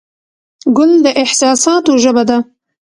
[0.77, 2.37] ګل د احساساتو ژبه ده.